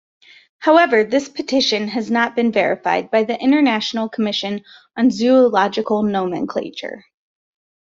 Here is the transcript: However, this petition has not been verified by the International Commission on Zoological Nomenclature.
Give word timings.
However, 0.57 1.03
this 1.03 1.29
petition 1.29 1.87
has 1.89 2.09
not 2.09 2.35
been 2.35 2.51
verified 2.51 3.11
by 3.11 3.23
the 3.23 3.39
International 3.39 4.09
Commission 4.09 4.63
on 4.97 5.11
Zoological 5.11 6.01
Nomenclature. 6.01 7.05